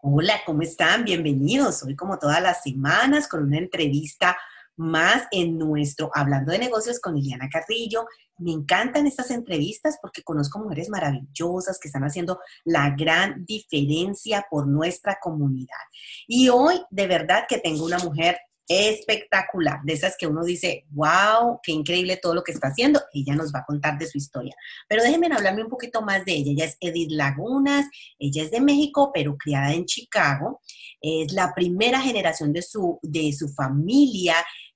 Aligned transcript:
Hola, 0.00 0.42
¿cómo 0.46 0.62
están? 0.62 1.02
Bienvenidos. 1.02 1.82
Hoy 1.82 1.96
como 1.96 2.20
todas 2.20 2.40
las 2.40 2.62
semanas 2.62 3.26
con 3.26 3.42
una 3.42 3.58
entrevista 3.58 4.38
más 4.76 5.26
en 5.32 5.58
nuestro 5.58 6.08
Hablando 6.14 6.52
de 6.52 6.60
Negocios 6.60 7.00
con 7.00 7.16
Liliana 7.16 7.48
Carrillo. 7.48 8.06
Me 8.38 8.52
encantan 8.52 9.08
estas 9.08 9.32
entrevistas 9.32 9.98
porque 10.00 10.22
conozco 10.22 10.60
mujeres 10.60 10.88
maravillosas 10.88 11.80
que 11.80 11.88
están 11.88 12.04
haciendo 12.04 12.38
la 12.64 12.94
gran 12.96 13.44
diferencia 13.44 14.46
por 14.48 14.68
nuestra 14.68 15.18
comunidad. 15.20 15.82
Y 16.28 16.48
hoy 16.48 16.80
de 16.90 17.08
verdad 17.08 17.46
que 17.48 17.58
tengo 17.58 17.84
una 17.84 17.98
mujer 17.98 18.38
espectacular, 18.68 19.80
de 19.82 19.94
esas 19.94 20.16
que 20.18 20.26
uno 20.26 20.44
dice, 20.44 20.84
wow, 20.90 21.58
qué 21.62 21.72
increíble 21.72 22.18
todo 22.20 22.34
lo 22.34 22.42
que 22.42 22.52
está 22.52 22.68
haciendo. 22.68 23.00
Ella 23.14 23.34
nos 23.34 23.52
va 23.52 23.60
a 23.60 23.64
contar 23.64 23.98
de 23.98 24.06
su 24.06 24.18
historia. 24.18 24.54
Pero 24.86 25.02
déjenme 25.02 25.28
hablarme 25.34 25.62
un 25.62 25.70
poquito 25.70 26.02
más 26.02 26.24
de 26.26 26.32
ella. 26.32 26.52
Ella 26.52 26.64
es 26.66 26.76
Edith 26.80 27.10
Lagunas, 27.12 27.86
ella 28.18 28.42
es 28.42 28.50
de 28.50 28.60
México, 28.60 29.10
pero 29.12 29.38
criada 29.38 29.72
en 29.72 29.86
Chicago. 29.86 30.60
Es 31.00 31.32
la 31.32 31.54
primera 31.54 32.00
generación 32.00 32.52
de 32.52 32.60
su, 32.60 32.98
de 33.02 33.32
su 33.32 33.48
familia 33.48 34.34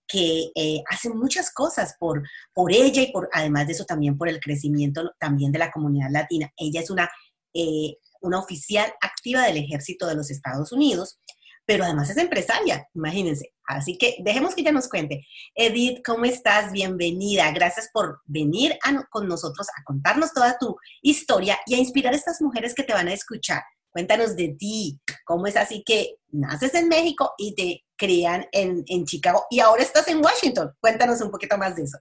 que 0.09 0.51
eh, 0.55 0.83
hace 0.91 1.11
muchas 1.11 1.53
cosas 1.53 1.97
por, 1.99 2.23
por 2.53 2.73
ella 2.73 3.03
y 3.03 3.13
por, 3.13 3.29
además 3.33 3.67
de 3.67 3.73
eso 3.75 3.85
también 3.85 4.17
por 4.17 4.29
el 4.29 4.41
crecimiento 4.41 5.13
también 5.19 5.53
de 5.53 5.59
la 5.59 5.71
comunidad 5.71 6.11
latina. 6.11 6.51
Ella 6.57 6.81
es 6.81 6.91
una, 6.91 7.11
eh, 7.55 7.97
una 8.21 8.39
oficial 8.39 8.93
activa 9.01 9.43
del 9.47 9.59
ejército 9.59 10.07
de 10.07 10.15
los 10.15 10.31
Estados 10.31 10.73
Unidos 10.73 11.19
pero 11.65 11.85
además 11.85 12.11
es 12.11 12.17
empresaria, 12.17 12.89
imagínense. 12.95 13.53
Así 13.67 13.97
que 13.97 14.17
dejemos 14.21 14.55
que 14.55 14.63
ella 14.63 14.73
nos 14.73 14.89
cuente. 14.89 15.27
Edith, 15.55 16.03
¿cómo 16.05 16.25
estás? 16.25 16.73
Bienvenida. 16.73 17.51
Gracias 17.53 17.89
por 17.93 18.21
venir 18.25 18.77
con 19.11 19.29
nosotros 19.29 19.69
a 19.71 19.85
contarnos 19.85 20.33
toda 20.33 20.59
tu 20.59 20.77
historia 21.01 21.59
y 21.67 21.75
a 21.75 21.79
inspirar 21.79 22.13
a 22.13 22.17
estas 22.17 22.41
mujeres 22.41 22.75
que 22.75 22.83
te 22.83 22.93
van 22.93 23.09
a 23.09 23.13
escuchar. 23.13 23.63
Cuéntanos 23.91 24.37
de 24.37 24.57
ti, 24.59 24.99
cómo 25.25 25.47
es 25.47 25.57
así 25.57 25.83
que 25.85 26.17
naces 26.31 26.75
en 26.75 26.89
México 26.89 27.33
y 27.37 27.55
te 27.55 27.85
crean 27.97 28.47
en, 28.51 29.05
Chicago 29.05 29.45
y 29.51 29.61
ahora 29.61 29.83
estás 29.83 30.09
en 30.09 30.25
Washington. 30.25 30.73
Cuéntanos 30.81 31.21
un 31.21 31.31
poquito 31.31 31.59
más 31.59 31.77
de 31.77 31.85
eso. 31.85 31.99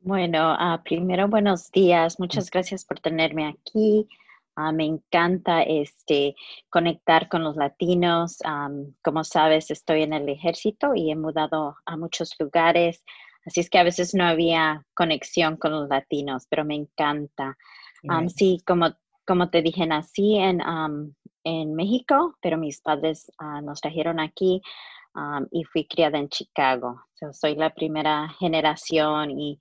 Bueno, 0.00 0.54
uh, 0.54 0.82
primero 0.82 1.28
buenos 1.28 1.70
días. 1.72 2.18
Muchas 2.18 2.50
gracias 2.50 2.86
por 2.86 3.00
tenerme 3.00 3.48
aquí. 3.48 4.08
Ah, 4.62 4.72
me 4.72 4.84
encanta 4.84 5.62
este, 5.62 6.34
conectar 6.68 7.28
con 7.28 7.42
los 7.42 7.56
latinos. 7.56 8.38
como 9.02 9.24
sabes, 9.24 9.70
estoy 9.70 10.02
en 10.02 10.12
el 10.12 10.28
ejército 10.28 10.94
y 10.94 11.10
he 11.10 11.16
mudado 11.16 11.76
a 11.86 11.96
muchos 11.96 12.34
lugares, 12.38 13.02
así 13.46 13.60
es 13.60 13.70
que 13.70 13.78
a 13.78 13.84
veces 13.84 14.14
no 14.14 14.24
había 14.24 14.84
conexión 14.94 15.56
con 15.56 15.72
los 15.72 15.88
latinos, 15.88 16.46
pero 16.50 16.64
me 16.64 16.74
encanta. 16.74 17.56
sí, 18.28 18.62
como, 18.66 18.94
como 19.26 19.48
te 19.48 19.62
dije, 19.62 19.86
nací 19.86 20.36
en, 20.36 20.60
en 21.44 21.74
México, 21.74 22.36
pero 22.42 22.58
mis 22.58 22.82
padres 22.82 23.32
ah, 23.38 23.62
nos 23.62 23.80
trajeron 23.80 24.20
aquí 24.20 24.60
y 25.50 25.64
fui 25.64 25.86
criada 25.86 26.18
en 26.18 26.28
Chicago. 26.28 27.02
soy 27.32 27.56
la 27.56 27.70
primera 27.70 28.28
generación 28.38 29.30
y 29.30 29.58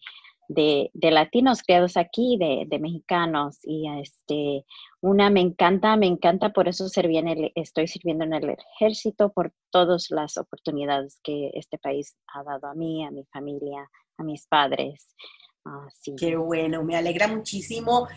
de, 0.49 0.91
latinos 1.11 1.61
criados 1.61 1.95
aquí, 1.95 2.37
de, 2.37 2.65
de, 2.67 2.79
mexicanos. 2.79 3.59
Y 3.63 3.87
este, 4.01 4.65
una 5.01 5.29
me 5.29 5.41
encanta, 5.41 5.95
me 5.95 6.07
encanta, 6.07 6.49
por 6.49 6.67
eso 6.67 6.89
serví 6.89 7.17
en 7.17 7.27
el, 7.27 7.51
estoy 7.55 7.87
sirviendo 7.87 8.25
en 8.25 8.33
el 8.33 8.57
ejército, 8.75 9.31
por 9.31 9.53
todas 9.69 10.09
las 10.09 10.37
oportunidades 10.37 11.19
que 11.23 11.51
este 11.53 11.77
país 11.77 12.17
ha 12.33 12.43
dado 12.43 12.67
a 12.67 12.73
mí, 12.73 13.05
a 13.05 13.11
mi 13.11 13.23
familia, 13.25 13.89
a 14.17 14.23
mis 14.23 14.47
padres. 14.47 15.15
Así. 15.63 16.15
Qué 16.15 16.35
bueno, 16.35 16.83
me 16.83 16.95
alegra 16.95 17.27
muchísimo. 17.27 18.07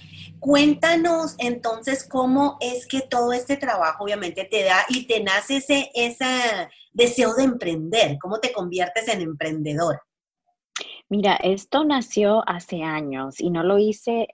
Cuéntanos 0.40 1.34
entonces 1.38 2.08
cómo 2.08 2.56
es 2.60 2.86
que 2.86 3.02
todo 3.02 3.32
este 3.32 3.58
trabajo 3.58 4.04
obviamente 4.04 4.44
te 4.44 4.62
da 4.62 4.86
y 4.88 5.06
te 5.06 5.22
nace 5.22 5.56
ese, 5.56 5.90
ese 5.94 6.24
deseo 6.92 7.34
de 7.34 7.42
emprender, 7.42 8.16
cómo 8.20 8.38
te 8.38 8.52
conviertes 8.52 9.08
en 9.08 9.20
emprendedora. 9.20 10.00
Mira, 11.12 11.34
esto 11.42 11.84
nació 11.84 12.42
hace 12.48 12.82
años 12.82 13.38
y 13.38 13.50
no 13.50 13.62
lo 13.62 13.76
hice 13.76 14.28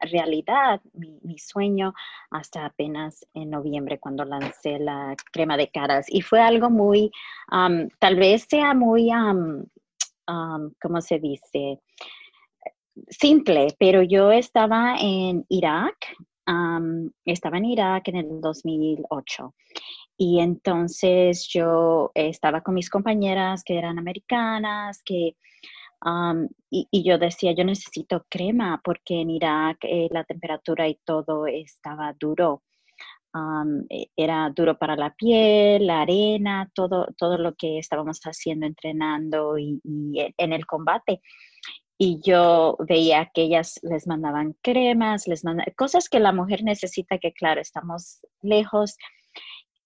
realidad, 0.00 0.80
mi, 0.94 1.38
sueño, 1.38 1.92
hasta 2.30 2.64
apenas 2.64 3.26
en 3.34 3.50
noviembre 3.50 3.98
cuando 3.98 4.24
lancé 4.24 4.78
la 4.78 5.14
crema 5.30 5.58
de 5.58 5.68
caras. 5.68 6.06
Y 6.08 6.22
fue 6.22 6.40
algo 6.40 6.70
muy, 6.70 7.10
tal 7.98 8.16
vez 8.16 8.46
sea 8.48 8.72
muy, 8.72 9.10
¿cómo 10.24 11.00
se 11.02 11.18
dice? 11.18 11.80
Simple, 13.10 13.76
pero 13.78 14.00
yo 14.00 14.32
estaba 14.32 14.96
en 14.98 15.44
Irak, 15.50 16.16
estaba 17.26 17.58
en 17.58 17.64
Irak 17.66 18.08
en 18.08 18.16
el 18.16 18.40
2008. 18.40 19.54
Y 20.16 20.40
entonces 20.40 21.46
yo 21.46 22.10
estaba 22.14 22.62
con 22.62 22.72
mis 22.72 22.88
compañeras 22.88 23.62
que 23.62 23.76
eran 23.76 23.98
americanas, 23.98 25.02
que 25.04 25.36
y, 26.70 27.02
yo 27.02 27.18
decía, 27.18 27.52
yo 27.52 27.64
necesito 27.64 28.24
crema 28.28 28.80
porque 28.84 29.20
en 29.20 29.30
Irak 29.30 29.78
eh, 29.82 30.08
la 30.10 30.24
temperatura 30.24 30.88
y 30.88 30.98
todo 31.04 31.46
estaba 31.46 32.14
duro. 32.18 32.62
E, 33.90 34.08
era 34.16 34.50
duro 34.50 34.78
para 34.78 34.96
la 34.96 35.14
piel, 35.14 35.86
la 35.86 36.02
arena, 36.02 36.70
todo, 36.74 37.08
todo 37.18 37.38
lo 37.38 37.54
que 37.54 37.78
estábamos 37.78 38.20
haciendo, 38.20 38.66
entrenando 38.66 39.58
y, 39.58 39.80
en 39.84 40.52
el 40.52 40.66
combate. 40.66 41.20
Y 41.98 42.20
yo 42.22 42.76
veía 42.80 43.30
que 43.34 43.42
ellas 43.42 43.80
les 43.82 44.06
mandaban 44.06 44.54
cremas, 44.62 45.26
les 45.26 45.44
mandaban 45.44 45.72
cosas 45.76 46.08
que 46.08 46.20
la 46.20 46.32
mujer 46.32 46.62
necesita, 46.62 47.18
que 47.18 47.32
claro, 47.32 47.60
estamos 47.60 48.20
lejos. 48.42 48.96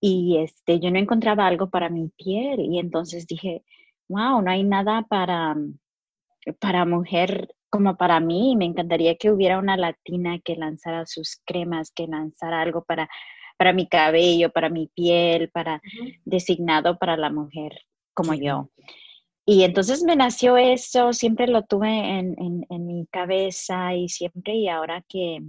Y 0.00 0.38
este, 0.38 0.80
yo 0.80 0.90
no 0.90 0.98
encontraba 0.98 1.46
algo 1.46 1.70
para 1.70 1.88
mi 1.88 2.08
piel. 2.10 2.60
Y 2.60 2.78
entonces 2.78 3.26
dije, 3.26 3.64
wow, 4.08 4.42
no 4.42 4.50
hay 4.50 4.64
nada 4.64 5.02
para, 5.08 5.56
para 6.58 6.84
mujer 6.84 7.54
como 7.70 7.96
para 7.96 8.18
mí, 8.18 8.56
me 8.56 8.64
encantaría 8.64 9.16
que 9.16 9.30
hubiera 9.30 9.58
una 9.58 9.76
latina 9.76 10.40
que 10.44 10.56
lanzara 10.56 11.06
sus 11.06 11.40
cremas, 11.44 11.92
que 11.92 12.08
lanzara 12.08 12.60
algo 12.60 12.82
para, 12.82 13.08
para 13.56 13.72
mi 13.72 13.88
cabello, 13.88 14.50
para 14.50 14.68
mi 14.68 14.88
piel, 14.88 15.50
para 15.50 15.80
designado 16.24 16.98
para 16.98 17.16
la 17.16 17.30
mujer 17.30 17.82
como 18.12 18.34
yo. 18.34 18.70
Y 19.46 19.62
entonces 19.62 20.02
me 20.02 20.16
nació 20.16 20.56
eso, 20.56 21.12
siempre 21.12 21.46
lo 21.46 21.62
tuve 21.62 21.88
en, 21.88 22.36
en, 22.68 22.86
mi 22.86 23.06
cabeza 23.06 23.94
y 23.94 24.08
siempre, 24.08 24.54
y 24.54 24.68
ahora 24.68 25.04
que 25.08 25.40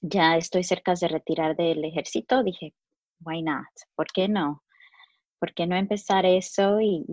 ya 0.00 0.36
estoy 0.36 0.64
cerca 0.64 0.94
de 0.94 1.08
retirar 1.08 1.56
del 1.56 1.84
ejército, 1.84 2.42
dije, 2.42 2.74
why 3.20 3.42
not? 3.42 3.66
¿Por 3.94 4.06
qué 4.12 4.28
no? 4.28 4.62
¿Por 5.38 5.54
qué 5.54 5.66
no 5.66 5.76
empezar 5.76 6.24
eso 6.24 6.80
y, 6.80 7.04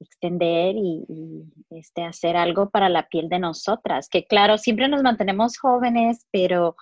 extender 0.00 0.74
y, 0.76 1.44
este, 1.70 2.02
hacer 2.02 2.36
algo 2.36 2.70
para 2.70 2.88
la 2.88 3.08
piel 3.08 3.28
de 3.28 3.38
nosotras, 3.38 4.08
que 4.08 4.26
claro, 4.26 4.58
siempre 4.58 4.88
nos 4.88 5.02
mantenemos 5.02 5.58
jóvenes, 5.58 6.26
pero 6.30 6.76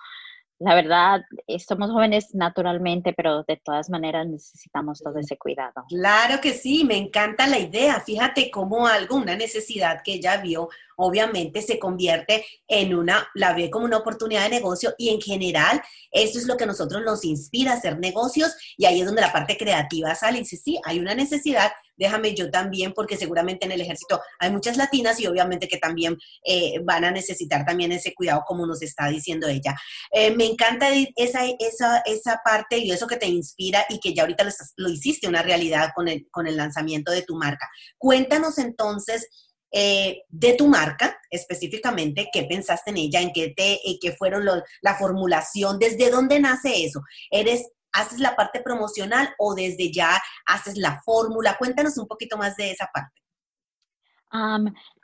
la 0.59 0.75
verdad, 0.75 1.21
eh, 1.47 1.57
somos 1.57 1.89
jóvenes 1.89 2.35
naturalmente, 2.35 3.13
pero 3.13 3.43
de 3.43 3.55
todas 3.63 3.89
maneras 3.89 4.27
necesitamos 4.27 4.99
todo 4.99 5.17
ese 5.17 5.37
cuidado. 5.37 5.85
Claro 5.87 6.41
que 6.41 6.51
sí, 6.51 6.83
me 6.83 6.97
encanta 6.97 7.47
la 7.47 7.57
idea. 7.57 8.01
Fíjate 8.01 8.51
cómo 8.51 8.85
algo, 8.85 9.15
una 9.15 9.37
necesidad 9.37 10.01
que 10.03 10.15
ella 10.15 10.35
vio, 10.37 10.67
obviamente 10.97 11.61
se 11.61 11.79
convierte 11.79 12.45
en 12.67 12.93
una, 12.93 13.29
la 13.35 13.53
ve 13.53 13.69
como 13.69 13.85
una 13.85 13.97
oportunidad 13.97 14.43
de 14.43 14.49
negocio 14.49 14.93
y 14.97 15.09
en 15.09 15.21
general 15.21 15.81
esto 16.11 16.37
es 16.37 16.45
lo 16.45 16.57
que 16.57 16.65
a 16.65 16.67
nosotros 16.67 17.03
nos 17.05 17.23
inspira 17.23 17.71
a 17.71 17.75
hacer 17.75 17.97
negocios 17.97 18.53
y 18.75 18.85
ahí 18.85 18.99
es 18.99 19.05
donde 19.05 19.21
la 19.21 19.31
parte 19.31 19.55
creativa 19.55 20.13
sale 20.13 20.39
y 20.39 20.41
dice, 20.41 20.57
sí, 20.57 20.77
hay 20.83 20.99
una 20.99 21.15
necesidad, 21.15 21.71
déjame 21.99 22.33
yo 22.33 22.49
también, 22.49 22.93
porque 22.93 23.17
seguramente 23.17 23.65
en 23.65 23.73
el 23.73 23.81
ejército 23.81 24.21
hay 24.39 24.49
muchas 24.49 24.77
latinas 24.77 25.19
y 25.19 25.27
obviamente 25.27 25.67
que 25.67 25.77
también 25.77 26.17
eh, 26.43 26.79
van 26.83 27.03
a 27.03 27.11
necesitar 27.11 27.65
también 27.65 27.91
ese 27.91 28.13
cuidado 28.13 28.43
como 28.47 28.65
nos 28.65 28.81
está 28.81 29.07
diciendo 29.09 29.47
ella. 29.47 29.75
Eh, 30.11 30.31
me 30.31 30.45
encanta 30.45 30.87
esa, 31.15 31.41
esa, 31.59 31.99
esa 32.05 32.41
parte 32.43 32.77
y 32.77 32.91
eso 32.91 33.05
que 33.05 33.17
te 33.17 33.27
inspira 33.27 33.85
y 33.89 33.99
que 33.99 34.13
ya 34.13 34.23
ahorita 34.23 34.47
lo, 34.77 34.89
hiciste 34.89 35.27
una 35.27 35.43
realidad 35.43 35.89
con 35.93 36.07
el, 36.07 36.27
con 36.31 36.47
el 36.47 36.55
lanzamiento 36.55 37.11
de 37.11 37.21
tu 37.21 37.35
marca. 37.35 37.67
Cuéntanos 37.97 38.57
entonces. 38.57 39.27
Eh, 39.71 40.23
de 40.29 40.53
tu 40.53 40.65
marca 40.65 41.15
específicamente, 41.29 42.31
qué 42.33 42.41
pensaste 42.41 42.89
en 42.89 42.97
ella, 42.97 43.21
en 43.21 43.31
qué, 43.31 43.53
te, 43.55 43.79
qué 44.01 44.13
fueron 44.13 44.43
la 44.81 44.95
formulación, 44.95 45.77
desde 45.77 46.09
dónde 46.09 46.39
nace 46.39 46.83
eso. 46.85 47.01
¿Eres 47.29 47.67
haces 47.93 48.19
la 48.19 48.35
parte 48.35 48.61
promocional 48.61 49.33
o 49.37 49.55
desde 49.55 49.91
ya 49.91 50.19
haces 50.45 50.77
la 50.77 51.01
fórmula? 51.03 51.55
Cuéntanos 51.57 51.97
un 51.97 52.07
poquito 52.07 52.37
más 52.37 52.55
de 52.55 52.71
esa 52.71 52.89
parte. 52.93 53.21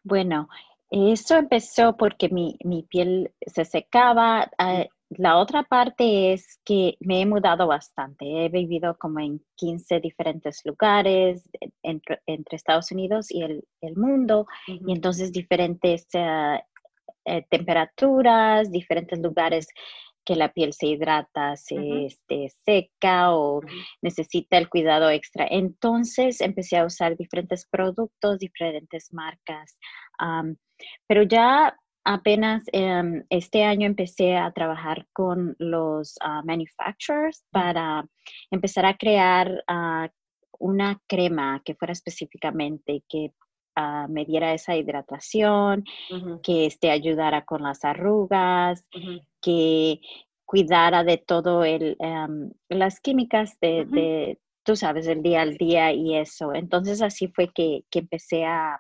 bueno, 0.04 0.48
eso 0.92 1.36
empezó 1.36 1.98
porque 1.98 2.30
mi, 2.30 2.58
piel 2.90 3.34
se 3.46 3.66
secaba. 3.66 4.50
Ah, 4.58 4.86
la 5.10 5.38
otra 5.38 5.64
parte 5.64 6.34
es 6.34 6.60
que 6.64 6.98
me 7.00 7.22
he 7.22 7.26
mudado 7.26 7.68
bastante. 7.68 8.46
He 8.46 8.50
vivido 8.50 8.96
como 8.98 9.20
en 9.20 9.42
15 9.56 10.00
diferentes 10.00 10.62
lugares 10.66 11.50
entre, 11.84 12.20
Estados 12.52 12.92
Unidos 12.92 13.28
y 13.30 13.44
el, 13.44 13.64
mundo, 13.96 14.48
y 14.68 14.92
entonces 14.92 15.32
diferentes 15.32 16.08
ah, 16.16 16.62
eh, 17.26 17.46
temperaturas, 17.50 18.72
diferentes 18.72 19.20
lugares 19.20 19.68
que 20.26 20.36
la 20.36 20.52
piel 20.52 20.74
se 20.74 20.88
hidrata, 20.88 21.56
se 21.56 22.06
este, 22.06 22.52
seca 22.66 23.34
o 23.36 23.62
necesita 24.02 24.58
el 24.58 24.70
cuidado 24.70 25.10
extra. 25.10 25.48
Entonces 25.50 26.42
empecé 26.42 26.78
a 26.78 26.86
usar 26.86 27.16
diferentes 27.16 27.68
productos, 27.68 28.40
diferentes 28.40 29.14
marcas. 29.14 29.78
pero 31.08 31.24
ya 31.24 31.78
apenas 32.04 32.64
em, 32.72 33.24
este 33.30 33.64
año 33.64 33.88
empecé 33.88 34.36
a 34.38 34.52
trabajar 34.52 35.08
con 35.14 35.56
los 35.60 36.16
ah, 36.22 36.42
manufacturers 36.46 37.46
para 37.52 38.08
empezar 38.52 38.86
a 38.86 38.96
crear 38.98 39.64
ah, 39.68 40.10
una 40.60 41.02
crema 41.08 41.62
que 41.66 41.76
fuera 41.76 41.94
específicamente 41.94 43.04
que 43.10 43.32
uh, 43.78 44.10
me 44.10 44.26
diera 44.26 44.54
esa 44.54 44.76
hidratación, 44.76 45.84
que 46.44 46.66
este, 46.66 46.92
ayudara 46.92 47.44
con 47.46 47.64
las 47.64 47.86
arrugas, 47.86 48.86
que 49.42 50.00
cuidara 50.46 51.04
de 51.04 51.18
todo 51.18 51.64
el, 51.64 51.98
em, 52.00 52.52
las 52.70 53.00
químicas 53.00 53.60
de, 53.60 54.40
tú 54.64 54.76
sabes, 54.76 55.06
del 55.06 55.22
día 55.22 55.42
al 55.42 55.58
día 55.58 55.92
y 55.92 56.16
eso. 56.16 56.54
Entonces 56.54 57.02
así 57.02 57.28
fue 57.28 57.52
que, 57.54 57.84
empecé 57.92 58.46
a, 58.46 58.80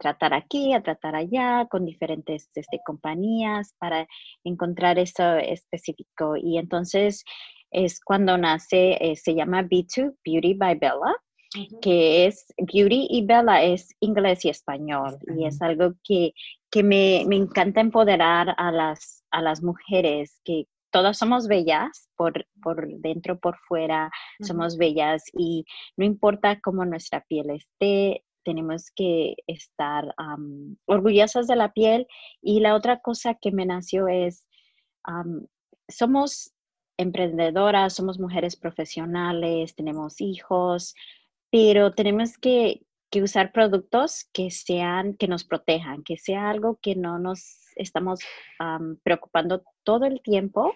tratar 0.00 0.32
aquí, 0.32 0.72
a 0.72 0.82
tratar 0.82 1.14
allá, 1.14 1.66
con 1.70 1.84
diferentes 1.84 2.48
este, 2.54 2.80
compañías 2.86 3.74
para 3.78 4.06
encontrar 4.42 4.98
eso 4.98 5.36
específico. 5.36 6.36
Y 6.36 6.56
entonces 6.56 7.22
es 7.70 8.00
cuando 8.00 8.38
nace, 8.38 8.96
eh, 8.98 9.14
se 9.16 9.34
llama 9.34 9.62
B2, 9.62 10.14
Beauty 10.24 10.54
by 10.54 10.76
Bella, 10.76 11.14
que 11.80 12.26
es 12.26 12.46
Beauty 12.56 13.06
y 13.10 13.24
Bella, 13.26 13.62
es 13.62 13.94
inglés 14.00 14.44
y 14.44 14.48
español. 14.50 15.18
Y 15.36 15.46
es 15.46 15.60
algo 15.62 15.94
que, 16.02 16.32
me, 16.82 17.22
encanta 17.22 17.80
empoderar 17.80 18.54
a 18.58 18.72
las, 18.72 19.24
a 19.30 19.42
las 19.42 19.62
mujeres, 19.62 20.40
que 20.44 20.66
todas 20.90 21.18
somos 21.18 21.48
bellas 21.48 22.08
por, 22.16 22.46
por 22.62 22.88
dentro, 22.98 23.38
por 23.38 23.56
fuera, 23.68 24.10
somos 24.40 24.76
bellas 24.76 25.24
y 25.32 25.64
no 25.96 26.04
importa 26.04 26.60
cómo 26.60 26.84
nuestra 26.84 27.20
piel 27.22 27.50
esté, 27.50 28.24
tenemos 28.44 28.90
que 28.94 29.34
estar 29.46 30.14
orgullosas 30.86 31.46
de 31.46 31.56
la 31.56 31.72
piel. 31.72 32.06
Y 32.40 32.60
la 32.60 32.74
otra 32.76 33.00
cosa 33.00 33.34
que 33.34 33.50
me 33.50 33.66
nació 33.66 34.06
es, 34.06 34.46
somos 35.88 36.52
emprendedoras, 36.96 37.94
somos 37.94 38.20
mujeres 38.20 38.54
profesionales, 38.54 39.74
tenemos 39.74 40.20
hijos, 40.20 40.94
pero 41.54 41.92
tenemos 41.92 42.36
que, 42.36 42.80
usar 43.22 43.52
productos 43.52 44.28
que 44.32 44.50
sean, 44.50 45.14
que 45.14 45.28
nos 45.28 45.44
protejan, 45.44 46.02
que 46.02 46.16
sea 46.16 46.50
algo 46.50 46.80
que 46.82 46.96
no 46.96 47.20
nos 47.20 47.68
estamos 47.76 48.18
preocupando 49.04 49.62
todo 49.84 50.04
el 50.04 50.20
tiempo 50.20 50.74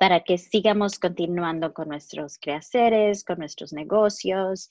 para 0.00 0.20
que 0.20 0.38
sigamos 0.38 0.98
continuando 0.98 1.72
con 1.72 1.88
nuestros 1.88 2.38
quehaceres, 2.38 3.24
con 3.24 3.38
nuestros 3.38 3.72
negocios. 3.72 4.70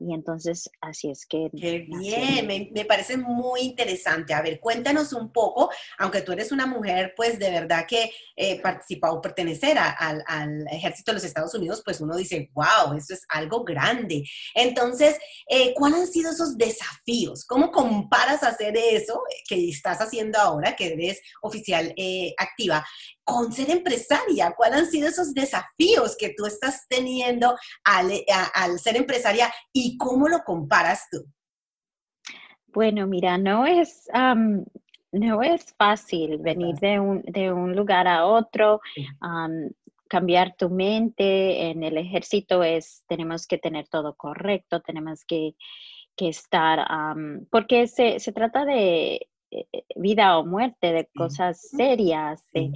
Y 0.00 0.14
entonces, 0.14 0.70
así 0.80 1.10
es 1.10 1.26
que... 1.26 1.50
Qué 1.56 1.86
bien, 1.88 2.70
me, 2.72 2.84
parece 2.84 3.16
muy 3.16 3.60
interesante. 3.60 4.34
A 4.34 4.42
ver, 4.42 4.60
cuéntanos 4.60 5.12
un 5.12 5.32
poco, 5.32 5.70
aunque 5.98 6.22
tú 6.22 6.32
eres 6.32 6.52
una 6.52 6.66
mujer, 6.66 7.12
pues 7.16 7.38
de 7.38 7.50
verdad 7.50 7.86
que 7.86 8.10
eh, 8.36 8.60
participa 8.60 9.12
o 9.12 9.20
pertenecer 9.20 9.78
al, 9.78 10.66
ejército 10.70 11.10
de 11.10 11.16
los 11.16 11.24
Estados 11.24 11.54
Unidos, 11.54 11.82
pues 11.84 12.00
uno 12.00 12.16
dice, 12.16 12.50
wow, 12.54 12.96
eso 12.96 13.14
es 13.14 13.24
algo 13.28 13.64
grande. 13.64 14.24
Entonces, 14.54 15.16
eh, 15.48 15.74
¿cuáles 15.74 16.00
han 16.00 16.06
sido 16.06 16.30
esos 16.30 16.56
desafíos? 16.56 17.44
¿Cómo 17.44 17.70
comparas 17.70 18.42
hacer 18.42 18.76
eso 18.76 19.22
que 19.48 19.68
estás 19.68 20.00
haciendo 20.00 20.38
ahora, 20.38 20.76
que 20.76 20.92
eres 20.92 21.20
oficial 21.42 21.92
eh, 21.96 22.34
activa? 22.38 22.84
Con 23.26 23.52
ser 23.52 23.70
empresaria? 23.70 24.54
¿Cuáles 24.56 24.78
han 24.78 24.86
sido 24.86 25.08
esos 25.08 25.34
desafíos 25.34 26.16
que 26.16 26.32
tú 26.36 26.46
estás 26.46 26.86
teniendo 26.88 27.56
al, 27.84 28.78
ser 28.78 28.96
empresaria 28.96 29.52
y 29.72 29.98
cómo 29.98 30.28
lo 30.28 30.44
comparas 30.44 31.08
tú? 31.10 31.24
Bueno, 32.68 33.06
mira, 33.06 33.36
no 33.36 33.66
es, 33.66 34.08
no 35.12 35.42
es 35.42 35.74
fácil 35.76 36.38
venir 36.38 36.76
de 36.76 37.00
un, 37.00 37.22
de 37.22 37.52
un 37.52 37.74
lugar 37.74 38.06
a 38.06 38.26
otro, 38.26 38.80
cambiar 40.08 40.54
tu 40.56 40.70
mente. 40.70 41.70
En 41.70 41.82
el 41.82 41.98
ejército 41.98 42.62
es, 42.62 43.02
tenemos 43.08 43.48
que 43.48 43.58
tener 43.58 43.88
todo 43.88 44.14
correcto, 44.14 44.80
tenemos 44.82 45.24
que, 45.24 45.54
estar, 46.18 46.86
porque 47.50 47.88
se, 47.88 48.20
se 48.20 48.32
trata 48.32 48.64
de 48.64 49.14
eh, 49.14 49.20
eh, 49.20 49.28
vida 49.96 50.38
o 50.38 50.44
muerte, 50.44 50.92
de 50.92 51.08
cosas 51.16 51.60
serias, 51.70 52.44
de, 52.52 52.72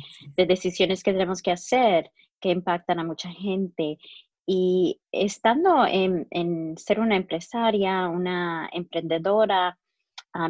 decisiones 0.46 1.02
que 1.02 1.12
tenemos 1.12 1.42
que 1.42 1.52
hacer 1.52 2.10
que 2.40 2.50
impactan 2.50 2.98
a 2.98 3.04
mucha 3.04 3.30
gente. 3.30 3.98
Y 4.46 5.00
estando 5.12 5.86
en, 5.86 6.76
ser 6.76 7.00
una 7.00 7.16
empresaria, 7.16 8.08
una 8.08 8.68
emprendedora, 8.72 9.78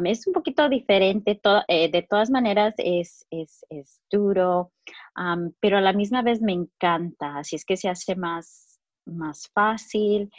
es 0.05 0.27
un 0.27 0.33
poquito 0.33 0.69
diferente, 0.69 1.39
eh, 1.67 1.91
de 1.91 2.01
todas 2.03 2.29
maneras 2.29 2.73
es, 2.77 3.25
es, 3.29 4.01
duro, 4.09 4.71
pero 5.59 5.77
a 5.77 5.81
la 5.81 5.93
misma 5.93 6.21
vez 6.21 6.41
me 6.41 6.53
encanta, 6.53 7.39
así 7.39 7.55
es 7.55 7.65
que 7.65 7.77
se 7.77 7.89
hace 7.89 8.15
más, 8.15 8.79
más 9.05 9.49
fácil. 9.53 10.31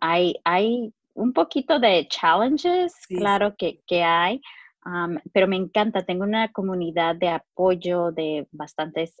hay, 0.00 0.34
hay 0.44 0.92
un 1.14 1.32
poquito 1.32 1.78
de 1.78 2.06
challenges, 2.08 2.94
claro 3.06 3.54
que, 3.56 3.80
que 3.86 4.02
hay, 4.02 4.40
pero 5.32 5.46
me 5.46 5.56
encanta, 5.56 6.04
tengo 6.04 6.24
una 6.24 6.50
comunidad 6.52 7.16
de 7.16 7.28
apoyo 7.28 8.12
de 8.12 8.48
bastantes 8.50 9.16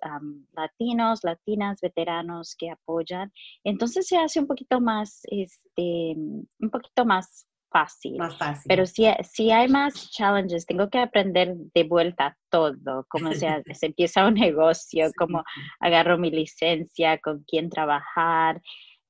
latinos, 0.52 1.20
latinas, 1.22 1.80
veteranos 1.80 2.54
que 2.56 2.70
apoyan. 2.70 3.32
Entonces 3.64 4.06
se 4.06 4.16
hace 4.16 4.40
un 4.40 4.46
poquito 4.46 4.80
más, 4.80 5.20
este, 5.24 6.14
un 6.16 6.70
poquito 6.70 7.04
más 7.04 7.46
fácil. 7.70 8.16
Más 8.18 8.36
fácil. 8.36 8.64
Pero 8.68 8.86
si, 8.86 9.04
si 9.22 9.50
hay 9.50 9.68
más 9.68 10.10
challenges, 10.10 10.66
tengo 10.66 10.88
que 10.88 10.98
aprender 10.98 11.54
de 11.74 11.84
vuelta 11.84 12.36
todo, 12.50 13.06
cómo 13.08 13.30
se, 13.34 13.62
se 13.72 13.86
empieza 13.86 14.26
un 14.26 14.34
negocio, 14.34 15.10
cómo 15.16 15.44
agarro 15.78 16.18
mi 16.18 16.30
licencia, 16.30 17.18
con 17.18 17.44
quién 17.46 17.68
trabajar, 17.70 18.60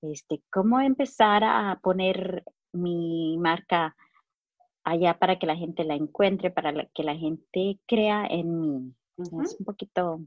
este, 0.03 0.43
cómo 0.51 0.81
empezar 0.81 1.45
a 1.45 1.79
poner 1.83 2.45
mi 2.73 3.37
marca 3.39 3.95
allá 4.91 5.19
para 5.19 5.39
que 5.39 5.47
la 5.47 5.57
gente 5.57 5.85
la 5.85 5.95
encuentre, 5.95 6.51
para 6.51 6.73
que 6.95 7.03
la 7.03 7.17
gente 7.17 7.79
crea 7.87 8.27
en 8.29 8.61
mí. 8.61 8.95
Es 9.19 9.57
un 9.59 9.65
poquito... 9.65 10.21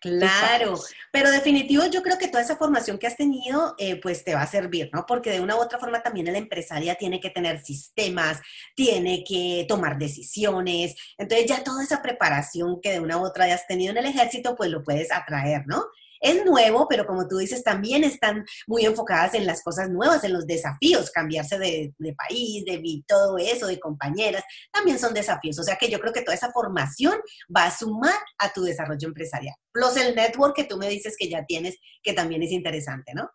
Claro, 0.00 0.78
pero 1.10 1.28
definitivo 1.28 1.84
yo 1.86 2.02
creo 2.02 2.18
que 2.18 2.28
toda 2.28 2.40
esa 2.40 2.56
formación 2.56 2.98
que 2.98 3.08
has 3.08 3.16
tenido 3.16 3.74
eh, 3.78 4.00
pues 4.00 4.22
te 4.22 4.32
va 4.32 4.42
a 4.42 4.46
servir, 4.46 4.90
¿no? 4.92 5.04
Porque 5.06 5.32
de 5.32 5.40
una 5.40 5.56
u 5.56 5.58
otra 5.58 5.80
forma 5.80 6.04
también 6.04 6.26
la 6.26 6.38
empresaria 6.38 6.94
tiene 6.94 7.18
que 7.18 7.30
tener 7.30 7.60
sistemas, 7.62 8.40
tiene 8.76 9.24
que 9.24 9.66
tomar 9.68 9.98
decisiones, 9.98 10.94
entonces 11.18 11.48
ya 11.48 11.64
toda 11.64 11.82
esa 11.82 12.00
preparación 12.00 12.80
que 12.80 12.92
de 12.92 13.00
una 13.00 13.18
u 13.18 13.24
otra 13.24 13.46
hayas 13.46 13.66
tenido 13.66 13.90
en 13.90 13.98
el 13.98 14.06
ejército 14.06 14.54
pues 14.54 14.70
lo 14.70 14.84
puedes 14.84 15.10
atraer, 15.10 15.66
¿no? 15.66 15.86
Es 16.20 16.44
nuevo, 16.44 16.86
pero 16.88 17.06
como 17.06 17.26
tú 17.28 17.38
dices, 17.38 17.62
también 17.62 18.04
están 18.04 18.44
muy 18.66 18.84
enfocadas 18.84 19.34
en 19.34 19.46
las 19.46 19.62
cosas 19.62 19.90
nuevas, 19.90 20.24
en 20.24 20.32
los 20.32 20.46
desafíos, 20.46 21.10
cambiarse 21.10 21.58
de, 21.58 21.92
país, 22.16 22.64
de 22.64 23.02
todo 23.06 23.38
eso, 23.38 23.66
de 23.66 23.78
compañeras, 23.78 24.42
también 24.72 24.98
son 24.98 25.14
desafíos. 25.14 25.58
O 25.58 25.62
sea 25.62 25.76
que 25.76 25.90
yo 25.90 26.00
creo 26.00 26.12
que 26.12 26.22
toda 26.22 26.34
esa 26.34 26.50
formación 26.50 27.14
va 27.54 27.64
a 27.64 27.76
sumar 27.76 28.18
a 28.38 28.52
tu 28.52 28.62
desarrollo 28.62 29.08
empresarial. 29.08 29.54
Plus 29.72 29.96
el 29.96 30.14
network 30.14 30.56
que 30.56 30.64
tú 30.64 30.76
me 30.76 30.88
dices 30.88 31.16
que 31.18 31.28
ya 31.28 31.44
tienes, 31.44 31.76
que 32.02 32.12
también 32.12 32.42
es 32.42 32.50
interesante, 32.50 33.12
¿no? 33.14 33.30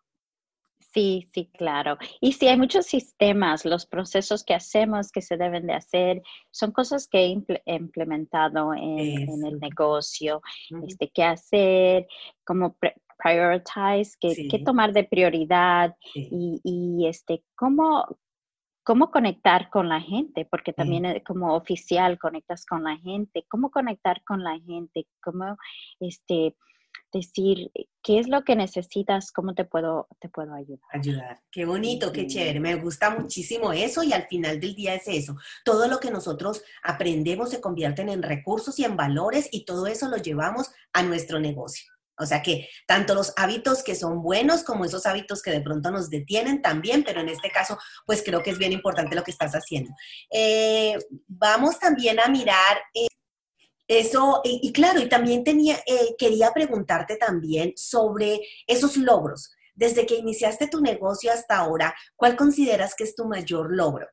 Sí, 0.94 1.28
sí, 1.34 1.50
claro. 1.58 1.98
Y 2.20 2.34
sí, 2.34 2.46
hay 2.46 2.56
muchos 2.56 2.86
sistemas, 2.86 3.64
los 3.64 3.84
procesos 3.84 4.44
que 4.44 4.54
hacemos, 4.54 5.10
que 5.10 5.22
se 5.22 5.36
deben 5.36 5.66
de 5.66 5.72
hacer, 5.72 6.22
son 6.52 6.70
cosas 6.70 7.08
que 7.08 7.18
he 7.18 7.74
implementado 7.74 8.72
en, 8.74 9.44
el 9.44 9.58
negocio, 9.58 10.40
este, 10.86 11.10
qué 11.10 11.24
hacer, 11.24 12.06
cómo 12.44 12.76
prioritize, 13.18 14.16
qué, 14.20 14.62
tomar 14.64 14.92
de 14.92 15.02
prioridad 15.02 15.96
y, 16.14 17.06
este, 17.08 17.42
cómo, 17.56 18.06
cómo 18.84 19.10
conectar 19.10 19.70
con 19.70 19.88
la 19.88 20.00
gente, 20.00 20.46
porque 20.48 20.72
también 20.72 21.06
eh, 21.06 21.24
como 21.26 21.56
oficial 21.56 22.20
conectas 22.20 22.64
con 22.66 22.84
la 22.84 22.96
gente, 22.98 23.44
cómo 23.48 23.72
conectar 23.72 24.22
con 24.22 24.44
la 24.44 24.60
gente, 24.60 25.08
cómo, 25.20 25.56
este, 25.98 26.54
decir 27.14 27.70
qué 28.02 28.18
es 28.18 28.28
lo 28.28 28.44
que 28.44 28.54
necesitas, 28.54 29.32
cómo 29.32 29.54
te 29.54 29.64
puedo, 29.64 30.08
te 30.20 30.28
puedo 30.28 30.52
ayudar. 30.52 30.86
Ayudar. 30.92 31.40
Qué 31.50 31.64
bonito, 31.64 32.12
qué 32.12 32.26
chévere. 32.26 32.60
Me 32.60 32.74
gusta 32.74 33.10
muchísimo 33.10 33.72
eso 33.72 34.02
y 34.02 34.12
al 34.12 34.26
final 34.26 34.60
del 34.60 34.74
día 34.74 34.94
es 34.94 35.08
eso. 35.08 35.36
Todo 35.64 35.88
lo 35.88 35.98
que 35.98 36.10
nosotros 36.10 36.62
aprendemos 36.82 37.50
se 37.50 37.62
convierten 37.62 38.10
en 38.10 38.22
recursos 38.22 38.78
y 38.78 38.84
en 38.84 38.96
valores 38.96 39.48
y 39.50 39.64
todo 39.64 39.86
eso 39.86 40.08
lo 40.08 40.18
llevamos 40.18 40.70
a 40.92 41.02
nuestro 41.02 41.40
negocio. 41.40 41.90
O 42.16 42.26
sea 42.26 42.42
que 42.42 42.68
tanto 42.86 43.14
los 43.14 43.32
hábitos 43.36 43.82
que 43.82 43.94
son 43.94 44.22
buenos 44.22 44.62
como 44.62 44.84
esos 44.84 45.06
hábitos 45.06 45.42
que 45.42 45.50
de 45.50 45.60
pronto 45.60 45.90
nos 45.90 46.10
detienen 46.10 46.62
también, 46.62 47.02
pero 47.02 47.20
en 47.20 47.28
este 47.28 47.50
caso, 47.50 47.78
pues 48.06 48.22
creo 48.22 48.42
que 48.42 48.50
es 48.50 48.58
bien 48.58 48.72
importante 48.72 49.16
lo 49.16 49.24
que 49.24 49.32
estás 49.32 49.52
haciendo. 49.52 49.90
Eh, 50.30 50.96
vamos 51.26 51.78
también 51.78 52.20
a 52.20 52.28
mirar... 52.28 52.78
Eh, 52.94 53.06
Eso, 53.86 54.40
y, 54.44 54.72
claro, 54.72 55.00
y 55.00 55.08
también 55.08 55.44
tenía, 55.44 55.76
eh, 55.86 56.16
quería 56.18 56.52
preguntarte 56.52 57.16
también 57.16 57.74
sobre 57.76 58.40
esos 58.66 58.96
logros. 58.96 59.54
Desde 59.74 60.06
que 60.06 60.16
iniciaste 60.16 60.68
tu 60.68 60.80
negocio 60.80 61.30
hasta 61.32 61.58
ahora, 61.58 61.94
¿cuál 62.16 62.36
consideras 62.36 62.94
que 62.94 63.04
es 63.04 63.14
tu 63.14 63.26
mayor 63.26 63.74
logro? 63.74 64.06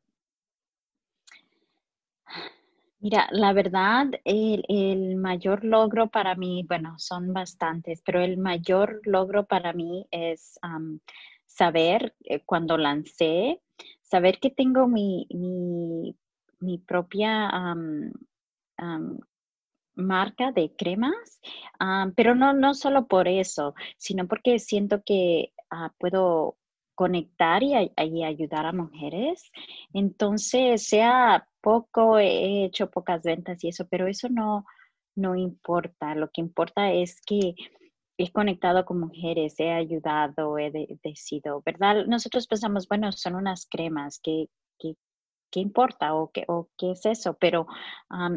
Mira, 2.99 3.27
la 3.31 3.53
verdad, 3.53 4.07
el, 4.25 5.15
mayor 5.15 5.63
logro 5.63 6.09
para 6.09 6.35
mí, 6.35 6.65
bueno, 6.67 6.95
son 6.99 7.33
bastantes, 7.33 8.01
pero 8.05 8.21
el 8.21 8.37
mayor 8.37 9.01
logro 9.05 9.45
para 9.45 9.73
mí 9.73 10.05
es 10.11 10.59
saber 11.47 12.13
eh, 12.25 12.41
cuando 12.45 12.77
lancé, 12.77 13.61
saber 14.01 14.39
que 14.39 14.51
tengo 14.51 14.87
mi, 14.87 15.27
mi, 16.59 16.77
propia 16.77 17.49
marca 20.01 20.51
de 20.51 20.73
cremas, 20.75 21.39
pero 22.15 22.35
no, 22.35 22.53
no 22.53 22.73
solo 22.73 23.07
por 23.07 23.27
eso, 23.27 23.73
sino 23.97 24.27
porque 24.27 24.59
siento 24.59 25.01
que 25.05 25.53
ah, 25.69 25.93
puedo 25.99 26.57
conectar 26.95 27.63
y, 27.63 27.73
ayudar 28.23 28.65
a 28.65 28.73
mujeres. 28.73 29.51
Entonces, 29.93 30.87
sea 30.87 31.47
poco, 31.61 32.19
he 32.19 32.65
hecho 32.65 32.91
pocas 32.91 33.23
ventas 33.23 33.63
y 33.63 33.69
eso, 33.69 33.87
pero 33.89 34.07
eso 34.07 34.29
no, 34.29 34.65
no 35.15 35.35
importa. 35.35 36.13
Lo 36.15 36.29
que 36.29 36.41
importa 36.41 36.91
es 36.91 37.21
que 37.21 37.55
he 38.17 38.31
conectado 38.31 38.85
con 38.85 38.99
mujeres, 38.99 39.59
he 39.59 39.71
ayudado, 39.71 40.59
he 40.59 40.71
decidido, 41.03 41.61
¿verdad? 41.65 42.05
Nosotros 42.05 42.47
pensamos, 42.47 42.87
bueno, 42.87 43.11
son 43.11 43.35
unas 43.35 43.67
cremas, 43.67 44.19
¿qué, 44.21 44.47
qué, 45.51 45.59
importa 45.59 46.15
o 46.15 46.31
qué, 46.31 46.45
o 46.47 46.69
qué 46.77 46.91
es 46.91 47.05
eso? 47.05 47.35
Pero 47.39 47.67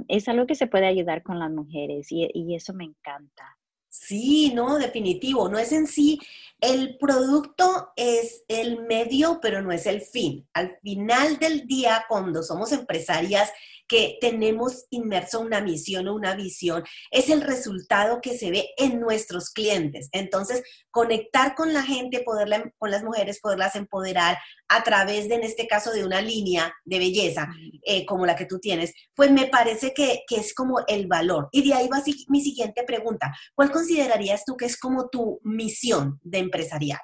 es 0.08 0.28
algo 0.28 0.46
que 0.46 0.54
se 0.54 0.66
puede 0.66 0.86
ayudar 0.86 1.22
con 1.22 1.38
las 1.38 1.50
mujeres 1.50 2.10
y, 2.10 2.28
y 2.34 2.54
eso 2.54 2.74
me 2.74 2.84
encanta. 2.84 3.58
Sí, 3.96 4.50
no, 4.52 4.76
definitivo. 4.76 5.48
No 5.48 5.56
es 5.56 5.70
en 5.70 5.86
sí, 5.86 6.18
el 6.60 6.98
producto 6.98 7.92
es 7.94 8.44
el 8.48 8.82
medio, 8.86 9.38
pero 9.40 9.62
no 9.62 9.70
es 9.70 9.86
el 9.86 10.00
fin. 10.00 10.48
Al 10.52 10.78
final 10.82 11.38
del 11.38 11.66
día, 11.68 12.04
cuando 12.08 12.42
somos 12.42 12.72
empresarias, 12.72 13.52
que 13.94 14.18
tenemos 14.20 14.86
inmerso 14.90 15.38
una 15.38 15.60
misión 15.60 16.08
o 16.08 16.16
una 16.16 16.34
visión, 16.34 16.82
es 17.12 17.30
el 17.30 17.42
resultado 17.42 18.20
que 18.20 18.36
se 18.36 18.50
ve 18.50 18.70
en 18.76 18.98
nuestros 18.98 19.50
clientes. 19.50 20.08
Entonces, 20.10 20.64
conectar 20.90 21.54
con 21.54 21.72
la 21.72 21.84
gente, 21.84 22.24
poderla, 22.24 22.72
con 22.76 22.90
las 22.90 23.04
mujeres, 23.04 23.38
poderlas 23.40 23.76
empoderar 23.76 24.36
a 24.68 24.82
través 24.82 25.28
de, 25.28 25.36
en 25.36 25.44
este 25.44 25.68
caso, 25.68 25.92
de 25.92 26.04
una 26.04 26.20
línea 26.20 26.74
de 26.84 26.98
belleza 26.98 27.46
eh, 27.84 28.04
como 28.04 28.26
la 28.26 28.34
que 28.34 28.46
tú 28.46 28.58
tienes, 28.58 28.92
pues 29.14 29.30
me 29.30 29.46
parece 29.46 29.94
que, 29.94 30.24
que 30.26 30.38
es 30.38 30.54
como 30.54 30.80
el 30.88 31.06
valor. 31.06 31.48
Y 31.52 31.62
de 31.62 31.74
ahí 31.74 31.86
va 31.86 32.02
mi 32.26 32.40
siguiente 32.40 32.82
pregunta. 32.82 33.32
¿Cuál 33.54 33.70
considerarías 33.70 34.44
tú 34.44 34.56
que 34.56 34.66
es 34.66 34.76
como 34.76 35.08
tu 35.08 35.38
misión 35.44 36.18
de 36.24 36.38
empresarial? 36.38 36.98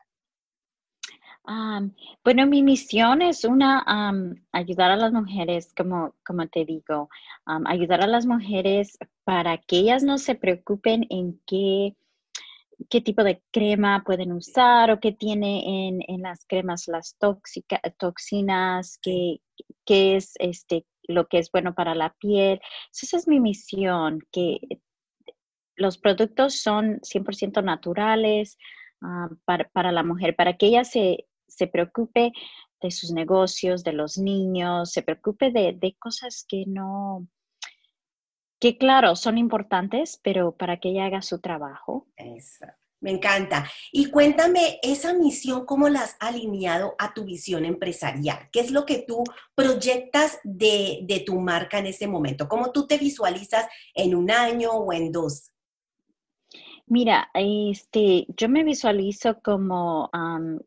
Bueno, 2.25 2.47
mi 2.47 2.63
misión 2.63 3.23
es 3.23 3.45
una, 3.45 3.85
ayudar 4.53 4.91
a 4.93 4.97
las 4.97 5.13
mujeres, 5.13 5.73
como, 5.77 6.15
como 6.25 6.47
te 6.49 6.65
digo, 6.65 7.09
ayudar 7.67 8.03
a 8.03 8.07
las 8.07 8.27
mujeres 8.27 8.99
para 9.25 9.59
que 9.59 9.79
ellas 9.79 10.03
no 10.03 10.19
se 10.19 10.35
preocupen 10.35 11.07
en 11.11 11.41
qué, 11.47 11.97
qué 12.89 13.01
tipo 13.01 13.25
de 13.25 13.43
crema 13.51 14.05
pueden 14.05 14.33
usar 14.33 14.91
o 14.91 15.01
qué 15.01 15.13
tiene 15.13 15.89
en, 15.89 16.23
las 16.23 16.45
cremas 16.47 16.87
las 16.89 17.17
toxinas, 17.99 18.99
qué, 19.03 19.41
qué, 19.85 20.17
es 20.17 20.35
este, 20.39 20.87
lo 21.03 21.27
que 21.27 21.39
es 21.39 21.51
bueno 21.51 21.75
para 21.75 21.95
la 21.95 22.15
piel. 22.15 22.61
esa 22.93 23.17
es 23.17 23.27
mi 23.27 23.41
misión, 23.41 24.21
que 24.31 24.61
los 25.75 25.99
productos 25.99 26.61
son 26.61 27.01
100% 27.01 27.65
naturales, 27.65 28.57
para, 29.47 29.69
para, 29.71 29.93
la 29.93 30.03
mujer, 30.03 30.37
para 30.37 30.59
que 30.59 30.67
ella 30.67 30.85
se, 30.85 31.27
se 31.51 31.67
preocupe 31.67 32.33
de 32.81 32.91
sus 32.91 33.11
negocios, 33.11 33.85
de 33.85 33.93
los 33.93 34.19
niños, 34.19 34.91
se 34.91 35.03
preocupe 35.03 35.51
de, 35.51 35.97
cosas 35.99 36.45
que 36.49 36.65
no, 36.67 37.27
que 38.59 38.79
claro, 38.79 39.17
son 39.17 39.39
importantes, 39.39 40.19
pero 40.23 40.57
para 40.57 40.79
que 40.79 40.91
ella 40.91 41.07
haga 41.07 41.23
su 41.23 41.41
trabajo. 41.41 42.07
Eso. 42.17 42.67
Me 43.03 43.11
encanta. 43.11 43.67
Y 43.93 44.11
cuéntame 44.11 44.79
esa 44.83 45.15
misión, 45.15 45.65
¿cómo 45.65 45.89
la 45.89 46.03
has 46.03 46.17
alineado 46.21 46.95
a 46.99 47.15
tu 47.15 47.25
visión 47.25 47.65
empresarial? 47.65 48.51
¿Qué 48.53 48.61
es 48.61 48.71
lo 48.71 48.85
que 48.85 48.99
tú 48.99 49.25
proyectas 49.55 50.39
de, 50.45 51.01
de 51.05 51.21
tu 51.21 51.41
marca 51.41 51.79
en 51.79 51.87
este 51.87 52.07
momento? 52.07 52.47
¿Cómo 52.47 52.73
tú 52.73 52.87
te 52.87 52.99
visualizas 52.99 53.67
en 53.95 54.15
un 54.15 54.31
año 54.31 54.73
o 54.73 54.93
en 54.93 55.13
dos? 55.13 55.51
Mira, 56.93 57.31
este, 57.35 58.27
yo 58.37 58.49
me 58.49 58.65
visualizo 58.65 59.41
como 59.43 60.11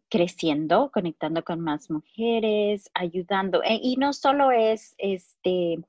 creciendo, 0.10 0.90
conectando 0.90 1.44
con 1.44 1.60
más 1.60 1.92
mujeres, 1.92 2.90
ayudando. 2.94 3.62
E, 3.62 3.78
y 3.84 3.98
no 3.98 4.14
solo 4.14 4.50
es 4.50 4.96
este, 5.00 5.84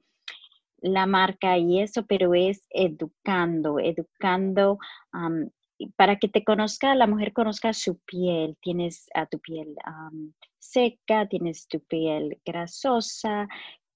la 0.79 1.07
marca 1.07 1.57
y 1.57 1.81
eso, 1.81 2.05
pero 2.07 2.35
es 2.35 2.67
educando, 2.71 3.79
educando 3.79 4.81
para 5.95 6.17
que 6.17 6.27
te 6.27 6.43
conozca, 6.43 6.97
la 6.97 7.07
mujer 7.07 7.33
conozca 7.33 7.73
su 7.73 8.01
piel. 8.01 8.57
Tienes 8.61 9.07
a 9.15 9.27
tu 9.27 9.39
piel 9.39 9.77
seca, 10.59 11.29
tienes 11.29 11.69
tu 11.69 11.79
piel 11.79 12.41
grasosa. 12.45 13.47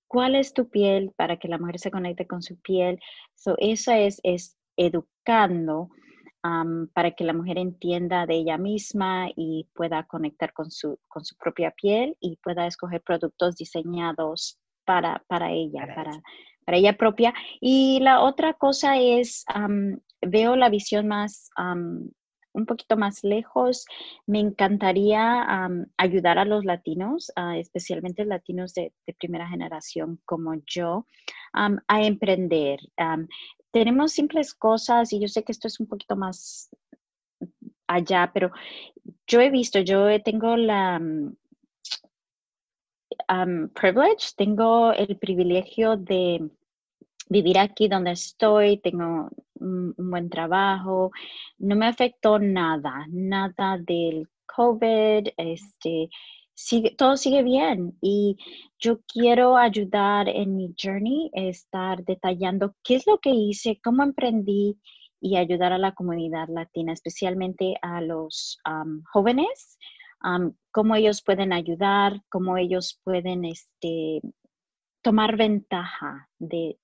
¿Cuál 0.06 0.36
es 0.36 0.54
tu 0.54 0.68
piel 0.68 1.10
para 1.16 1.36
que 1.36 1.48
la 1.48 1.58
mujer 1.58 1.80
se 1.80 1.90
conecte 1.90 2.28
con 2.28 2.42
su 2.42 2.60
piel? 2.60 3.00
So, 3.34 3.56
eso 3.58 3.90
es, 3.90 4.20
es 4.22 4.56
educando 4.76 5.90
para 6.42 7.10
que 7.12 7.24
la 7.24 7.32
mujer 7.32 7.58
entienda 7.58 8.26
de 8.26 8.36
ella 8.36 8.58
misma 8.58 9.28
y 9.36 9.68
pueda 9.74 10.04
conectar 10.04 10.52
con 10.52 10.70
su, 10.70 10.98
con 11.08 11.24
su 11.24 11.36
propia 11.36 11.72
piel 11.72 12.16
y 12.20 12.36
pueda 12.36 12.66
escoger 12.66 13.02
productos 13.02 13.56
diseñados 13.56 14.58
para, 14.84 15.22
para 15.26 15.50
ella, 15.50 15.86
para, 15.94 16.22
para, 16.64 16.78
ella 16.78 16.96
propia. 16.96 17.34
Y 17.60 18.00
la 18.00 18.20
otra 18.20 18.54
cosa 18.54 18.98
es, 18.98 19.44
veo 20.22 20.56
la 20.56 20.70
visión 20.70 21.08
más, 21.08 21.50
un 22.58 22.66
poquito 22.66 22.96
más 22.96 23.24
lejos. 23.24 23.86
Me 24.26 24.40
encantaría 24.40 25.46
ayudar 25.96 26.38
a 26.38 26.44
los 26.44 26.64
latinos, 26.64 27.32
especialmente 27.56 28.24
latinos 28.24 28.74
de, 28.74 28.92
primera 29.18 29.48
generación 29.48 30.20
como 30.24 30.54
yo, 30.66 31.06
a 31.52 32.02
emprender 32.02 32.78
tenemos 33.70 34.12
simples 34.12 34.54
cosas 34.54 35.12
y 35.12 35.20
yo 35.20 35.28
sé 35.28 35.44
que 35.44 35.52
esto 35.52 35.68
es 35.68 35.78
un 35.80 35.86
poquito 35.86 36.16
más 36.16 36.70
allá, 37.86 38.30
pero 38.32 38.50
yo 39.26 39.40
he 39.40 39.50
visto, 39.50 39.78
yo 39.80 40.22
tengo 40.22 40.56
la 40.56 40.98
um, 43.28 43.68
privilege, 43.68 44.32
tengo 44.36 44.92
el 44.92 45.16
privilegio 45.18 45.96
de 45.96 46.50
vivir 47.28 47.58
aquí 47.58 47.88
donde 47.88 48.12
estoy, 48.12 48.78
tengo 48.78 49.30
un, 49.60 49.94
buen 49.96 50.30
trabajo, 50.30 51.10
no 51.58 51.76
me 51.76 51.86
afectó 51.86 52.38
nada, 52.38 53.06
nada 53.08 53.78
del 53.78 54.28
COVID, 54.46 55.28
este, 55.36 56.10
todo 56.96 57.16
sigue 57.16 57.42
bien. 57.42 57.96
Y 58.00 58.36
yo 58.78 59.00
quiero 59.12 59.56
ayudar 59.56 60.28
en 60.28 60.56
mi 60.56 60.74
journey, 60.80 61.30
estar 61.32 62.04
detallando 62.04 62.74
qué 62.82 62.96
es 62.96 63.06
lo 63.06 63.18
que 63.18 63.30
hice, 63.30 63.80
cómo 63.82 64.02
emprendí 64.02 64.78
y 65.20 65.36
ayudar 65.36 65.72
a 65.72 65.78
la 65.78 65.92
comunidad 65.92 66.48
latina, 66.48 66.92
especialmente 66.92 67.76
a 67.82 68.00
los 68.00 68.58
jóvenes, 69.12 69.78
cómo 70.70 70.94
ellos 70.94 71.22
pueden 71.22 71.52
ayudar, 71.52 72.22
cómo 72.28 72.56
ellos 72.56 73.00
pueden 73.04 73.44
este, 73.44 74.20
tomar 75.02 75.36
ventaja 75.36 76.28
del, 76.38 76.78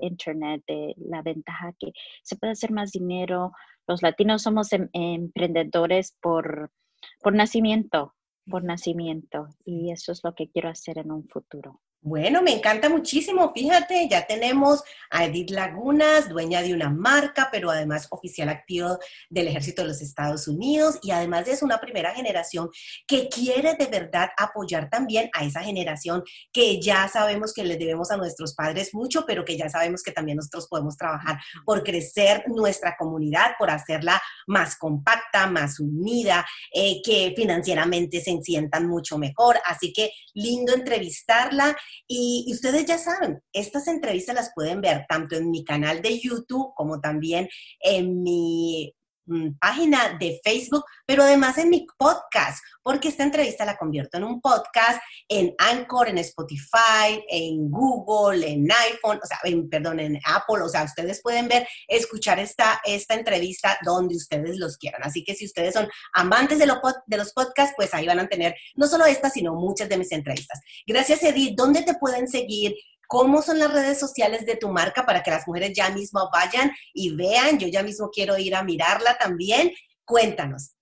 Internet, 0.00 0.62
de 0.66 0.94
la 0.96 1.22
ventaja 1.22 1.72
que 1.78 1.92
se 2.22 2.36
puede 2.36 2.52
hacer 2.52 2.72
más 2.72 2.92
dinero. 2.92 3.52
Los 3.86 4.02
latinos 4.02 4.42
somos 4.42 4.72
em, 4.72 4.88
emprendedores 4.92 6.16
por, 6.20 6.70
por 7.20 7.34
nacimiento, 7.34 8.14
por 8.48 8.64
nacimiento 8.64 9.48
y 9.64 9.90
eso 9.90 10.12
es 10.12 10.22
lo 10.24 10.34
que 10.34 10.48
quiero 10.48 10.68
hacer 10.68 10.98
en 10.98 11.10
un 11.10 11.28
futuro. 11.28 11.80
Bueno, 12.00 12.42
me 12.42 12.52
encanta 12.52 12.88
muchísimo. 12.88 13.52
Fíjate, 13.52 14.08
ya 14.08 14.24
tenemos 14.24 14.84
a 15.10 15.24
Edith 15.24 15.50
Lagunas, 15.50 16.28
dueña 16.28 16.62
de 16.62 16.72
una 16.72 16.90
marca, 16.90 17.48
pero 17.50 17.70
además 17.70 18.06
oficial 18.10 18.48
activo 18.50 18.98
del 19.28 19.48
Ejército 19.48 19.82
de 19.82 19.88
los 19.88 20.00
Estados 20.00 20.46
Unidos 20.46 21.00
y 21.02 21.10
además 21.10 21.46
de 21.46 21.52
es 21.52 21.62
una 21.62 21.80
primera 21.80 22.14
generación 22.14 22.70
que 23.04 23.28
quiere 23.28 23.74
de 23.74 23.86
verdad 23.86 24.30
apoyar 24.36 24.88
también 24.88 25.28
a 25.34 25.44
esa 25.44 25.60
generación 25.60 26.22
que 26.52 26.80
ya 26.80 27.08
sabemos 27.08 27.52
que 27.52 27.64
le 27.64 27.76
debemos 27.76 28.12
a 28.12 28.16
nuestros 28.16 28.54
padres 28.54 28.94
mucho, 28.94 29.24
pero 29.26 29.44
que 29.44 29.56
ya 29.56 29.68
sabemos 29.68 30.04
que 30.04 30.12
también 30.12 30.36
nosotros 30.36 30.68
podemos 30.68 30.96
trabajar 30.96 31.40
por 31.64 31.82
crecer 31.82 32.44
nuestra 32.46 32.96
comunidad, 32.96 33.52
por 33.58 33.70
hacerla 33.70 34.22
más 34.46 34.76
compacta, 34.76 35.48
más 35.48 35.80
unida, 35.80 36.46
eh, 36.72 37.02
que 37.04 37.34
financieramente 37.36 38.20
se 38.20 38.38
sientan 38.40 38.86
mucho 38.86 39.18
mejor. 39.18 39.58
Así 39.66 39.92
que 39.92 40.12
lindo 40.34 40.72
entrevistarla 40.72 41.76
Y, 42.06 42.46
ustedes 42.52 42.86
ya 42.86 42.98
saben, 42.98 43.42
estas 43.52 43.88
entrevistas 43.88 44.34
las 44.34 44.52
pueden 44.54 44.80
ver 44.80 45.04
tanto 45.08 45.36
en 45.36 45.50
mi 45.50 45.64
canal 45.64 46.02
de 46.02 46.18
YouTube 46.18 46.72
como 46.74 47.00
también 47.00 47.48
en 47.80 48.22
mi 48.22 48.94
página 49.60 50.16
de 50.18 50.40
Facebook, 50.42 50.84
pero 51.06 51.22
además 51.22 51.58
en 51.58 51.70
mi 51.70 51.86
podcast, 51.96 52.62
porque 52.82 53.08
esta 53.08 53.24
entrevista 53.24 53.64
la 53.64 53.76
convierto 53.76 54.16
en 54.18 54.24
un 54.24 54.40
podcast 54.40 55.00
en 55.28 55.54
Anchor, 55.58 56.08
en 56.08 56.18
Spotify, 56.18 57.24
en 57.28 57.70
Google, 57.70 58.48
en 58.48 58.66
iPhone, 58.70 59.20
o 59.22 59.26
sea, 59.26 59.38
en, 59.44 59.68
perdón, 59.68 60.00
en 60.00 60.18
Apple, 60.24 60.62
o 60.62 60.68
sea, 60.68 60.84
ustedes 60.84 61.20
pueden 61.22 61.48
ver, 61.48 61.66
escuchar 61.86 62.38
esta, 62.38 62.80
esta 62.84 63.14
entrevista 63.14 63.78
donde 63.84 64.16
ustedes 64.16 64.58
los 64.58 64.76
quieran. 64.76 65.02
Así 65.04 65.24
que 65.24 65.34
si 65.34 65.44
ustedes 65.44 65.74
son 65.74 65.88
amantes 66.12 66.58
de, 66.58 66.66
de 67.06 67.16
los 67.16 67.32
podcasts, 67.32 67.74
pues 67.76 67.94
ahí 67.94 68.06
van 68.06 68.20
a 68.20 68.28
tener 68.28 68.54
no 68.74 68.86
solo 68.86 69.04
esta, 69.06 69.30
sino 69.30 69.54
muchas 69.54 69.88
de 69.88 69.98
mis 69.98 70.12
entrevistas. 70.12 70.60
Gracias, 70.86 71.22
Edith. 71.22 71.56
¿Dónde 71.56 71.82
te 71.82 71.94
pueden 71.94 72.28
seguir? 72.28 72.74
¿Cómo 73.08 73.40
son 73.40 73.58
las 73.58 73.72
redes 73.72 73.98
sociales 73.98 74.44
de 74.44 74.56
tu 74.56 74.68
marca 74.68 75.06
para 75.06 75.22
que 75.22 75.30
las 75.30 75.48
mujeres 75.48 75.72
ya 75.74 75.88
mismo 75.88 76.28
vayan 76.30 76.70
y 76.92 77.16
vean? 77.16 77.58
Yo 77.58 77.66
ya 77.66 77.82
mismo 77.82 78.10
quiero 78.10 78.36
ir 78.36 78.54
a 78.54 78.62
mirarla 78.62 79.16
también. 79.16 79.72
Cuéntanos. 80.04 80.74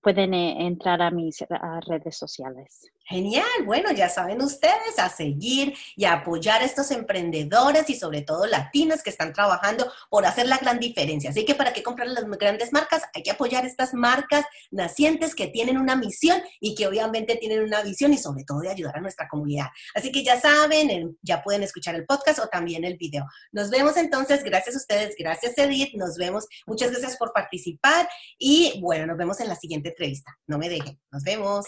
pueden 0.00 0.32
eh, 0.32 0.66
entrar 0.66 1.02
a 1.02 1.10
mis 1.10 1.44
redes 1.84 2.16
sociales. 2.16 2.92
Genial, 3.08 3.44
bueno, 3.64 3.92
ya 3.92 4.08
saben 4.08 4.42
ustedes, 4.42 4.98
a 4.98 5.08
seguir 5.08 5.74
y 5.94 6.06
a 6.06 6.14
apoyar 6.14 6.60
a 6.60 6.64
estos 6.64 6.90
emprendedores 6.90 7.88
y 7.88 7.94
sobre 7.94 8.22
todo 8.22 8.46
latinos 8.46 9.00
que 9.04 9.10
están 9.10 9.32
trabajando 9.32 9.92
por 10.10 10.26
hacer 10.26 10.48
la 10.48 10.58
gran 10.58 10.80
diferencia. 10.80 11.30
Así 11.30 11.44
que 11.44 11.54
para 11.54 11.72
qué 11.72 11.84
comprar 11.84 12.08
las 12.08 12.24
grandes 12.24 12.72
marcas, 12.72 13.04
hay 13.14 13.22
que 13.22 13.30
apoyar 13.30 13.64
estas 13.64 13.94
marcas 13.94 14.44
nacientes 14.72 15.36
que 15.36 15.46
tienen 15.46 15.78
una 15.78 15.94
misión 15.94 16.42
y 16.60 16.74
que 16.74 16.88
obviamente 16.88 17.36
tienen 17.36 17.62
una 17.62 17.80
visión 17.82 18.12
y 18.12 18.18
sobre 18.18 18.42
todo 18.42 18.58
de 18.58 18.70
ayudar 18.70 18.96
a 18.96 19.00
nuestra 19.00 19.28
comunidad. 19.28 19.66
Así 19.94 20.10
que 20.10 20.24
ya 20.24 20.40
saben, 20.40 21.16
ya 21.22 21.44
pueden 21.44 21.62
escuchar 21.62 21.94
el 21.94 22.06
podcast 22.06 22.40
o 22.40 22.48
también 22.48 22.84
el 22.84 22.96
video. 22.96 23.24
Nos 23.52 23.70
vemos 23.70 23.96
entonces, 23.96 24.42
gracias 24.42 24.74
a 24.74 24.78
ustedes, 24.78 25.14
gracias 25.16 25.56
Edith, 25.58 25.94
nos 25.94 26.16
vemos, 26.16 26.46
muchas 26.66 26.90
gracias 26.90 27.16
por 27.16 27.32
participar 27.32 28.08
y 28.36 28.80
bueno, 28.80 29.06
nos 29.06 29.16
vemos 29.16 29.38
en 29.38 29.48
la 29.48 29.54
siguiente 29.54 29.90
entrevista. 29.90 30.36
No 30.48 30.58
me 30.58 30.68
dejen, 30.68 31.00
nos 31.12 31.22
vemos. 31.22 31.64